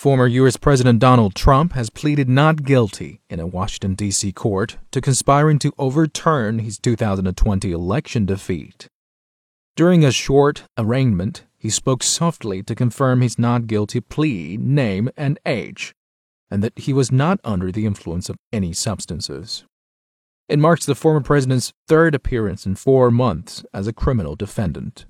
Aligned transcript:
Former 0.00 0.26
U.S. 0.26 0.56
President 0.56 0.98
Donald 0.98 1.34
Trump 1.34 1.74
has 1.74 1.90
pleaded 1.90 2.26
not 2.26 2.62
guilty 2.62 3.20
in 3.28 3.38
a 3.38 3.46
Washington, 3.46 3.94
D.C. 3.94 4.32
court 4.32 4.78
to 4.92 5.00
conspiring 5.02 5.58
to 5.58 5.74
overturn 5.76 6.60
his 6.60 6.78
2020 6.78 7.70
election 7.70 8.24
defeat. 8.24 8.88
During 9.76 10.02
a 10.02 10.10
short 10.10 10.62
arraignment, 10.78 11.44
he 11.58 11.68
spoke 11.68 12.02
softly 12.02 12.62
to 12.62 12.74
confirm 12.74 13.20
his 13.20 13.38
not 13.38 13.66
guilty 13.66 14.00
plea, 14.00 14.56
name, 14.56 15.10
and 15.18 15.38
age, 15.44 15.92
and 16.50 16.64
that 16.64 16.78
he 16.78 16.94
was 16.94 17.12
not 17.12 17.38
under 17.44 17.70
the 17.70 17.84
influence 17.84 18.30
of 18.30 18.38
any 18.50 18.72
substances. 18.72 19.64
It 20.48 20.58
marks 20.58 20.86
the 20.86 20.94
former 20.94 21.20
president's 21.20 21.74
third 21.88 22.14
appearance 22.14 22.64
in 22.64 22.74
four 22.76 23.10
months 23.10 23.66
as 23.74 23.86
a 23.86 23.92
criminal 23.92 24.34
defendant. 24.34 25.04